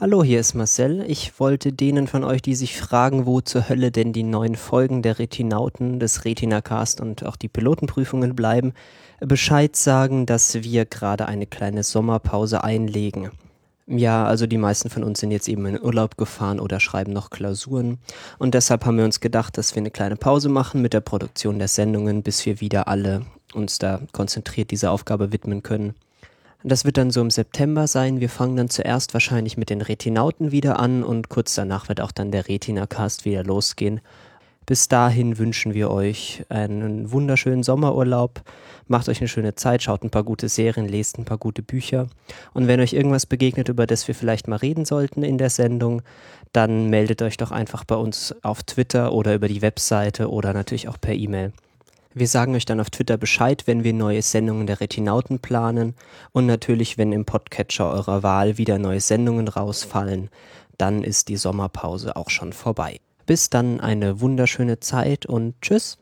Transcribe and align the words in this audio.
Hallo, 0.00 0.22
hier 0.22 0.38
ist 0.38 0.54
Marcel. 0.54 1.04
Ich 1.08 1.40
wollte 1.40 1.72
denen 1.72 2.06
von 2.06 2.22
euch, 2.22 2.40
die 2.40 2.54
sich 2.54 2.80
fragen, 2.80 3.26
wo 3.26 3.40
zur 3.40 3.68
Hölle 3.68 3.90
denn 3.90 4.12
die 4.12 4.22
neuen 4.22 4.54
Folgen 4.54 5.02
der 5.02 5.18
Retinauten, 5.18 5.98
des 5.98 6.24
Retinacast 6.24 7.00
und 7.00 7.26
auch 7.26 7.34
die 7.34 7.48
Pilotenprüfungen 7.48 8.36
bleiben, 8.36 8.74
Bescheid 9.18 9.74
sagen, 9.74 10.24
dass 10.24 10.62
wir 10.62 10.84
gerade 10.84 11.26
eine 11.26 11.46
kleine 11.46 11.82
Sommerpause 11.82 12.62
einlegen. 12.62 13.32
Ja, 13.88 14.24
also 14.24 14.46
die 14.46 14.56
meisten 14.56 14.88
von 14.88 15.02
uns 15.02 15.18
sind 15.18 15.32
jetzt 15.32 15.48
eben 15.48 15.66
in 15.66 15.82
Urlaub 15.82 16.16
gefahren 16.16 16.60
oder 16.60 16.78
schreiben 16.78 17.12
noch 17.12 17.30
Klausuren. 17.30 17.98
Und 18.38 18.54
deshalb 18.54 18.84
haben 18.84 18.98
wir 18.98 19.04
uns 19.04 19.18
gedacht, 19.18 19.58
dass 19.58 19.74
wir 19.74 19.80
eine 19.80 19.90
kleine 19.90 20.14
Pause 20.14 20.48
machen 20.48 20.80
mit 20.80 20.92
der 20.92 21.00
Produktion 21.00 21.58
der 21.58 21.66
Sendungen, 21.66 22.22
bis 22.22 22.46
wir 22.46 22.60
wieder 22.60 22.86
alle 22.86 23.22
uns 23.52 23.78
da 23.78 24.00
konzentriert 24.12 24.70
dieser 24.70 24.92
Aufgabe 24.92 25.32
widmen 25.32 25.64
können. 25.64 25.96
Das 26.64 26.84
wird 26.84 26.96
dann 26.96 27.12
so 27.12 27.20
im 27.20 27.30
September 27.30 27.86
sein. 27.86 28.20
Wir 28.20 28.28
fangen 28.28 28.56
dann 28.56 28.68
zuerst 28.68 29.14
wahrscheinlich 29.14 29.56
mit 29.56 29.70
den 29.70 29.80
Retinauten 29.80 30.50
wieder 30.50 30.80
an 30.80 31.04
und 31.04 31.28
kurz 31.28 31.54
danach 31.54 31.88
wird 31.88 32.00
auch 32.00 32.10
dann 32.10 32.32
der 32.32 32.48
Retina-Cast 32.48 33.24
wieder 33.24 33.44
losgehen. 33.44 34.00
Bis 34.66 34.88
dahin 34.88 35.38
wünschen 35.38 35.72
wir 35.72 35.90
euch 35.90 36.44
einen 36.50 37.10
wunderschönen 37.10 37.62
Sommerurlaub. 37.62 38.42
Macht 38.86 39.08
euch 39.08 39.20
eine 39.20 39.28
schöne 39.28 39.54
Zeit, 39.54 39.82
schaut 39.82 40.02
ein 40.02 40.10
paar 40.10 40.24
gute 40.24 40.50
Serien, 40.50 40.88
lest 40.88 41.16
ein 41.16 41.24
paar 41.24 41.38
gute 41.38 41.62
Bücher. 41.62 42.08
Und 42.52 42.66
wenn 42.66 42.80
euch 42.80 42.92
irgendwas 42.92 43.24
begegnet, 43.24 43.70
über 43.70 43.86
das 43.86 44.08
wir 44.08 44.14
vielleicht 44.14 44.46
mal 44.46 44.56
reden 44.56 44.84
sollten 44.84 45.22
in 45.22 45.38
der 45.38 45.48
Sendung, 45.48 46.02
dann 46.52 46.90
meldet 46.90 47.22
euch 47.22 47.38
doch 47.38 47.50
einfach 47.50 47.84
bei 47.84 47.94
uns 47.94 48.34
auf 48.42 48.62
Twitter 48.62 49.12
oder 49.12 49.34
über 49.34 49.48
die 49.48 49.62
Webseite 49.62 50.28
oder 50.28 50.52
natürlich 50.52 50.88
auch 50.88 51.00
per 51.00 51.14
E-Mail. 51.14 51.52
Wir 52.18 52.26
sagen 52.26 52.56
euch 52.56 52.64
dann 52.64 52.80
auf 52.80 52.90
Twitter 52.90 53.16
Bescheid, 53.16 53.62
wenn 53.66 53.84
wir 53.84 53.92
neue 53.92 54.22
Sendungen 54.22 54.66
der 54.66 54.80
Retinauten 54.80 55.38
planen 55.38 55.94
und 56.32 56.46
natürlich, 56.46 56.98
wenn 56.98 57.12
im 57.12 57.24
Podcatcher 57.24 57.88
eurer 57.88 58.24
Wahl 58.24 58.58
wieder 58.58 58.76
neue 58.80 59.00
Sendungen 59.00 59.46
rausfallen, 59.46 60.28
dann 60.78 61.04
ist 61.04 61.28
die 61.28 61.36
Sommerpause 61.36 62.16
auch 62.16 62.30
schon 62.30 62.52
vorbei. 62.52 62.98
Bis 63.26 63.50
dann 63.50 63.78
eine 63.78 64.20
wunderschöne 64.20 64.80
Zeit 64.80 65.26
und 65.26 65.62
tschüss. 65.62 65.98